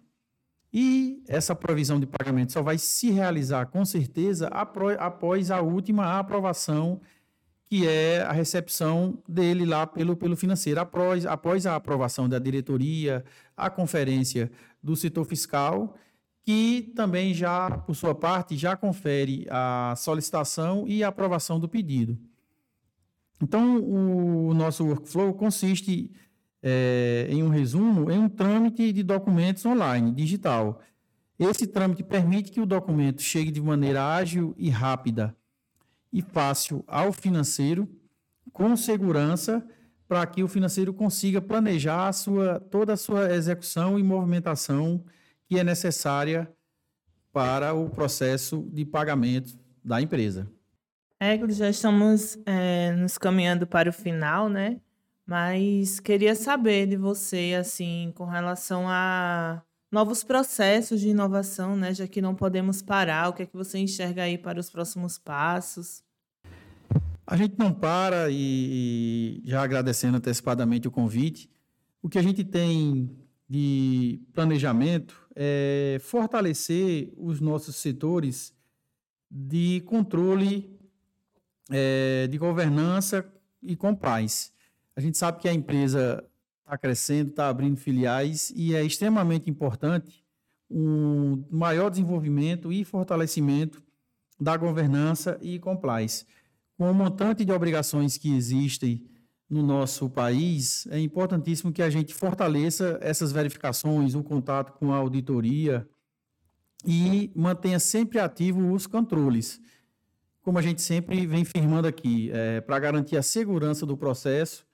e 0.73 1.23
essa 1.27 1.55
previsão 1.55 1.99
de 1.99 2.07
pagamento 2.07 2.53
só 2.53 2.63
vai 2.63 2.79
se 2.79 3.11
realizar 3.11 3.67
com 3.67 3.85
certeza 3.85 4.49
após 4.49 5.51
a 5.51 5.61
última 5.61 6.19
aprovação, 6.19 7.01
que 7.67 7.87
é 7.87 8.23
a 8.23 8.33
recepção 8.33 9.19
dele 9.29 9.65
lá 9.65 9.87
pelo, 9.87 10.17
pelo 10.17 10.37
financeiro. 10.37 10.81
Após, 10.81 11.27
após 11.27 11.67
a 11.67 11.75
aprovação 11.75 12.29
da 12.29 12.39
diretoria, 12.39 13.25
a 13.57 13.69
conferência 13.69 14.51
do 14.83 14.95
setor 14.95 15.25
fiscal, 15.25 15.97
que 16.43 16.93
também 16.97 17.35
já, 17.35 17.71
por 17.71 17.95
sua 17.95 18.15
parte, 18.15 18.57
já 18.57 18.77
confere 18.77 19.47
a 19.51 19.95
solicitação 19.97 20.87
e 20.87 21.03
a 21.05 21.09
aprovação 21.09 21.61
do 21.61 21.69
pedido. 21.69 22.19
Então, 23.43 23.83
o 23.83 24.53
nosso 24.55 24.85
workflow 24.85 25.33
consiste, 25.35 26.13
é, 26.63 27.27
em 27.31 27.43
um 27.43 27.49
resumo, 27.49 28.11
em 28.11 28.19
um 28.19 28.29
trâmite 28.29 28.93
de 28.93 29.03
documentos 29.03 29.65
online, 29.65 30.13
digital. 30.13 30.81
Esse 31.39 31.67
trâmite 31.67 32.03
permite 32.03 32.51
que 32.51 32.61
o 32.61 32.67
documento 32.67 33.23
chegue 33.23 33.51
de 33.51 33.63
maneira 33.63 34.15
ágil 34.15 34.55
e 34.59 34.69
rápida 34.69 35.35
e 36.13 36.21
fácil 36.21 36.85
ao 36.87 37.13
financeiro, 37.13 37.89
com 38.53 38.77
segurança, 38.77 39.67
para 40.07 40.27
que 40.27 40.43
o 40.43 40.49
financeiro 40.49 40.93
consiga 40.93 41.41
planejar 41.41 42.09
a 42.09 42.13
sua, 42.13 42.59
toda 42.59 42.95
a 42.95 42.97
sua 42.97 43.33
execução 43.33 43.99
e 43.99 44.03
movimentação 44.03 45.05
que 45.49 45.59
é 45.59 45.65
necessária 45.65 46.53
para 47.33 47.73
o 47.75 47.89
processo 47.89 48.69
de 48.73 48.85
pagamento 48.85 49.59
da 49.85 50.01
empresa. 50.01 50.51
Églis, 51.19 51.57
já 51.57 51.69
estamos 51.69 52.39
é, 52.45 52.93
nos 52.93 53.19
caminhando 53.19 53.67
para 53.67 53.89
o 53.89 53.93
final, 53.93 54.49
né? 54.49 54.81
Mas 55.31 56.01
queria 56.01 56.35
saber 56.35 56.89
de 56.89 56.97
você, 56.97 57.57
assim, 57.57 58.13
com 58.17 58.25
relação 58.25 58.89
a 58.89 59.63
novos 59.89 60.25
processos 60.25 61.01
de 61.01 61.11
inovação, 61.11 61.77
né? 61.77 61.95
Já 61.95 62.09
que 62.09 62.21
não 62.21 62.35
podemos 62.35 62.83
parar, 62.83 63.29
o 63.29 63.33
que 63.33 63.45
é 63.45 63.47
que 63.47 63.57
você 63.57 63.79
enxerga 63.79 64.25
aí 64.25 64.37
para 64.37 64.59
os 64.59 64.69
próximos 64.69 65.19
passos? 65.19 66.03
A 67.25 67.37
gente 67.37 67.57
não 67.57 67.73
para 67.73 68.27
e 68.29 69.41
já 69.45 69.63
agradecendo 69.63 70.17
antecipadamente 70.17 70.89
o 70.89 70.91
convite, 70.91 71.49
o 72.03 72.09
que 72.09 72.19
a 72.19 72.23
gente 72.23 72.43
tem 72.43 73.17
de 73.49 74.21
planejamento 74.33 75.29
é 75.37 75.99
fortalecer 76.01 77.13
os 77.17 77.41
nossos 77.41 77.77
setores 77.77 78.53
de 79.31 79.81
controle 79.87 80.77
é, 81.71 82.27
de 82.27 82.37
governança 82.37 83.25
e 83.63 83.77
compliance. 83.77 84.50
A 84.97 85.01
gente 85.01 85.17
sabe 85.17 85.41
que 85.41 85.49
a 85.49 85.53
empresa 85.53 86.25
está 86.61 86.77
crescendo, 86.77 87.31
está 87.31 87.49
abrindo 87.49 87.77
filiais 87.77 88.53
e 88.55 88.75
é 88.75 88.83
extremamente 88.85 89.51
importante 89.51 90.25
um 90.71 91.45
maior 91.51 91.91
desenvolvimento 91.91 92.73
e 92.73 92.85
fortalecimento 92.85 93.83
da 94.41 94.57
governança 94.57 95.39
e 95.43 95.59
compliance. 95.59 96.25
Com 96.77 96.91
o 96.91 96.95
montante 96.95 97.45
de 97.45 97.53
obrigações 97.53 98.17
que 98.17 98.35
existem 98.35 99.05
no 99.49 99.63
nosso 99.63 100.09
país, 100.09 100.87
é 100.91 101.01
importantíssimo 101.01 101.73
que 101.73 101.83
a 101.83 101.91
gente 101.91 102.15
fortaleça 102.15 102.99
essas 103.03 103.33
verificações, 103.33 104.15
o 104.15 104.23
contato 104.23 104.73
com 104.79 104.93
a 104.93 104.97
auditoria 104.97 105.89
e 106.87 107.31
mantenha 107.35 107.81
sempre 107.81 108.21
ativo 108.21 108.73
os 108.73 108.87
controles 108.87 109.61
como 110.43 110.59
a 110.59 110.63
gente 110.63 110.81
sempre 110.83 111.27
vem 111.27 111.45
firmando 111.45 111.87
aqui, 111.87 112.31
é, 112.33 112.61
para 112.61 112.79
garantir 112.79 113.17
a 113.17 113.23
segurança 113.23 113.85
do 113.85 113.97
processo 113.97 114.67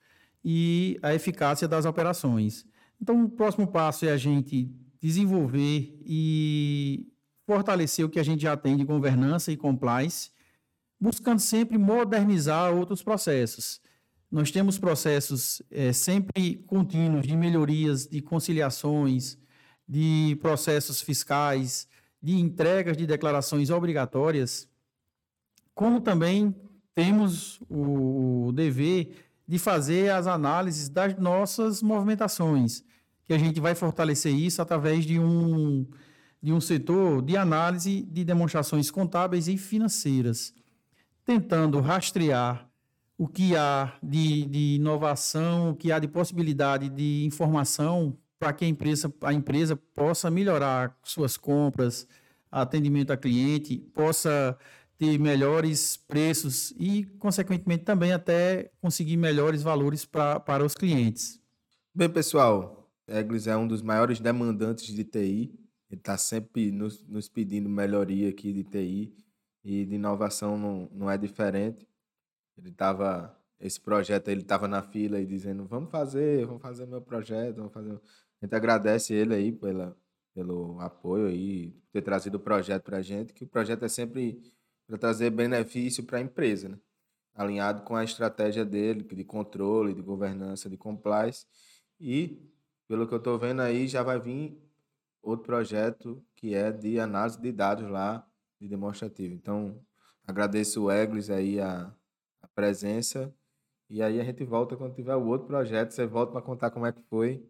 e 0.48 0.96
a 1.02 1.12
eficácia 1.12 1.66
das 1.66 1.84
operações. 1.84 2.64
Então, 3.02 3.24
o 3.24 3.28
próximo 3.28 3.66
passo 3.66 4.06
é 4.06 4.12
a 4.12 4.16
gente 4.16 4.70
desenvolver 5.00 5.98
e 6.06 7.08
fortalecer 7.44 8.04
o 8.04 8.08
que 8.08 8.20
a 8.20 8.22
gente 8.22 8.42
já 8.42 8.56
tem 8.56 8.76
de 8.76 8.84
governança 8.84 9.50
e 9.50 9.56
compliance, 9.56 10.30
buscando 11.00 11.40
sempre 11.40 11.76
modernizar 11.76 12.72
outros 12.72 13.02
processos. 13.02 13.80
Nós 14.30 14.52
temos 14.52 14.78
processos 14.78 15.60
é, 15.68 15.92
sempre 15.92 16.62
contínuos 16.66 17.26
de 17.26 17.34
melhorias, 17.36 18.06
de 18.06 18.22
conciliações, 18.22 19.36
de 19.88 20.38
processos 20.40 21.00
fiscais, 21.00 21.88
de 22.22 22.38
entregas 22.38 22.96
de 22.96 23.04
declarações 23.04 23.70
obrigatórias 23.70 24.68
como 25.76 26.00
também 26.00 26.56
temos 26.94 27.60
o 27.68 28.50
dever 28.54 29.25
de 29.46 29.58
fazer 29.58 30.10
as 30.10 30.26
análises 30.26 30.88
das 30.88 31.16
nossas 31.16 31.82
movimentações, 31.82 32.82
que 33.24 33.32
a 33.32 33.38
gente 33.38 33.60
vai 33.60 33.74
fortalecer 33.74 34.34
isso 34.34 34.60
através 34.60 35.04
de 35.04 35.18
um, 35.18 35.86
de 36.42 36.52
um 36.52 36.60
setor 36.60 37.22
de 37.22 37.36
análise 37.36 38.02
de 38.02 38.24
demonstrações 38.24 38.90
contábeis 38.90 39.48
e 39.48 39.56
financeiras, 39.56 40.54
tentando 41.24 41.80
rastrear 41.80 42.68
o 43.18 43.26
que 43.26 43.56
há 43.56 43.94
de, 44.02 44.44
de 44.46 44.74
inovação, 44.76 45.70
o 45.70 45.76
que 45.76 45.90
há 45.90 45.98
de 45.98 46.06
possibilidade 46.06 46.88
de 46.88 47.24
informação 47.24 48.16
para 48.38 48.52
que 48.52 48.64
a 48.64 48.68
empresa, 48.68 49.12
a 49.22 49.32
empresa 49.32 49.76
possa 49.76 50.30
melhorar 50.30 50.96
suas 51.02 51.36
compras, 51.36 52.06
atendimento 52.50 53.12
a 53.12 53.16
cliente, 53.16 53.78
possa 53.94 54.56
ter 54.98 55.18
melhores 55.18 55.96
preços 55.96 56.72
e, 56.78 57.04
consequentemente, 57.18 57.84
também 57.84 58.12
até 58.12 58.70
conseguir 58.80 59.16
melhores 59.16 59.62
valores 59.62 60.04
pra, 60.04 60.40
para 60.40 60.64
os 60.64 60.74
clientes. 60.74 61.40
Bem, 61.94 62.08
pessoal, 62.08 62.90
Eglis 63.06 63.46
é 63.46 63.56
um 63.56 63.68
dos 63.68 63.82
maiores 63.82 64.20
demandantes 64.20 64.94
de 64.94 65.04
TI. 65.04 65.54
Ele 65.90 66.00
está 66.00 66.16
sempre 66.18 66.72
nos, 66.72 67.06
nos, 67.06 67.28
pedindo 67.28 67.68
melhoria 67.68 68.28
aqui 68.28 68.52
de 68.52 68.64
TI 68.64 69.14
e 69.62 69.84
de 69.84 69.94
inovação 69.94 70.58
não, 70.58 70.88
não 70.92 71.10
é 71.10 71.16
diferente. 71.16 71.86
Ele 72.58 72.70
estava, 72.70 73.38
esse 73.60 73.80
projeto 73.80 74.28
ele 74.28 74.40
estava 74.40 74.66
na 74.66 74.82
fila 74.82 75.20
e 75.20 75.26
dizendo, 75.26 75.64
vamos 75.66 75.90
fazer, 75.90 76.46
vamos 76.46 76.62
fazer 76.62 76.86
meu 76.86 77.00
projeto, 77.00 77.56
vamos 77.56 77.72
fazer. 77.72 77.92
A 77.92 78.46
gente 78.46 78.54
agradece 78.54 79.14
ele 79.14 79.34
aí 79.34 79.52
pela, 79.52 79.96
pelo 80.34 80.80
apoio 80.80 81.26
aí, 81.26 81.74
ter 81.92 82.02
trazido 82.02 82.36
o 82.36 82.40
projeto 82.40 82.82
para 82.82 82.98
a 82.98 83.02
gente, 83.02 83.32
que 83.32 83.44
o 83.44 83.48
projeto 83.48 83.84
é 83.84 83.88
sempre 83.88 84.42
para 84.86 84.98
trazer 84.98 85.30
benefício 85.30 86.04
para 86.04 86.18
a 86.18 86.20
empresa, 86.20 86.68
né? 86.68 86.78
alinhado 87.34 87.82
com 87.82 87.94
a 87.94 88.02
estratégia 88.02 88.64
dele 88.64 89.02
de 89.02 89.24
controle, 89.24 89.92
de 89.94 90.00
governança, 90.00 90.70
de 90.70 90.76
compliance. 90.76 91.46
E, 92.00 92.40
pelo 92.88 93.06
que 93.06 93.12
eu 93.12 93.18
estou 93.18 93.38
vendo 93.38 93.60
aí, 93.60 93.86
já 93.86 94.02
vai 94.02 94.18
vir 94.18 94.58
outro 95.22 95.44
projeto 95.44 96.24
que 96.34 96.54
é 96.54 96.72
de 96.72 96.98
análise 96.98 97.40
de 97.40 97.52
dados 97.52 97.88
lá, 97.90 98.26
de 98.60 98.68
demonstrativo. 98.68 99.34
Então, 99.34 99.78
agradeço 100.26 100.84
o 100.84 100.90
Eglis 100.90 101.28
aí 101.28 101.60
a, 101.60 101.92
a 102.40 102.48
presença. 102.48 103.34
E 103.88 104.02
aí 104.02 104.20
a 104.20 104.24
gente 104.24 104.42
volta 104.44 104.76
quando 104.76 104.94
tiver 104.94 105.14
o 105.14 105.26
outro 105.26 105.46
projeto. 105.46 105.90
Você 105.90 106.06
volta 106.06 106.32
para 106.32 106.42
contar 106.42 106.70
como 106.70 106.86
é 106.86 106.92
que 106.92 107.02
foi. 107.02 107.46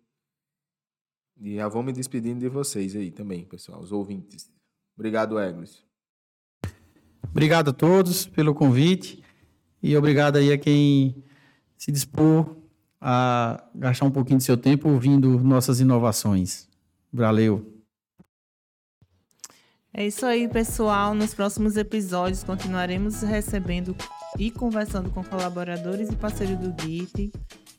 E 1.38 1.57
já 1.57 1.68
vou 1.68 1.83
me 1.83 1.92
despedindo 1.92 2.40
de 2.40 2.49
vocês 2.49 2.96
aí 2.96 3.11
também, 3.11 3.44
pessoal, 3.44 3.81
os 3.81 3.92
ouvintes. 3.92 4.51
Obrigado, 4.96 5.38
Eglis. 5.38 5.86
Obrigado 7.37 7.68
a 7.68 7.72
todos 7.75 8.25
pelo 8.25 8.55
convite. 8.55 9.22
E 9.83 9.94
obrigado 9.94 10.37
aí 10.37 10.51
a 10.51 10.57
quem 10.57 11.22
se 11.77 11.92
dispor 11.92 12.57
a 12.99 13.62
gastar 13.75 14.07
um 14.07 14.11
pouquinho 14.11 14.38
do 14.38 14.42
seu 14.42 14.57
tempo 14.57 14.88
ouvindo 14.88 15.38
nossas 15.40 15.79
inovações. 15.79 16.66
Valeu! 17.12 17.85
É 19.92 20.07
isso 20.07 20.25
aí, 20.25 20.49
pessoal. 20.49 21.14
Nos 21.14 21.35
próximos 21.35 21.77
episódios 21.77 22.42
continuaremos 22.42 23.20
recebendo 23.20 23.94
e 24.38 24.51
conversando 24.51 25.11
com 25.11 25.22
colaboradores 25.22 26.09
e 26.09 26.16
parceiros 26.16 26.57
do 26.57 26.75
GIT, 26.83 27.33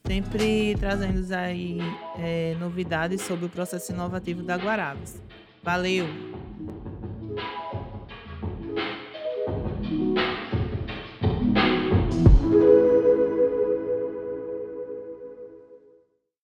sempre 0.05 0.75
trazendo 0.75 1.33
aí 1.33 1.79
é, 2.19 2.55
novidades 2.59 3.21
sobre 3.21 3.47
o 3.47 3.49
processo 3.49 3.91
inovativo 3.91 4.43
da 4.43 4.55
Guarabes. 4.55 5.19
Valeu! 5.63 6.05